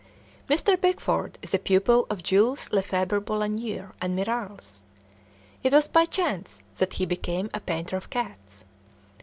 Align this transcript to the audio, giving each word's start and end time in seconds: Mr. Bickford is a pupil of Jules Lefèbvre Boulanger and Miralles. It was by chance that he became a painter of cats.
Mr. 0.49 0.81
Bickford 0.81 1.37
is 1.43 1.53
a 1.53 1.59
pupil 1.59 2.07
of 2.09 2.23
Jules 2.23 2.69
Lefèbvre 2.69 3.23
Boulanger 3.23 3.93
and 4.01 4.17
Miralles. 4.17 4.81
It 5.61 5.73
was 5.73 5.87
by 5.87 6.05
chance 6.05 6.59
that 6.77 6.93
he 6.93 7.05
became 7.05 7.51
a 7.53 7.59
painter 7.59 7.97
of 7.97 8.09
cats. 8.09 8.65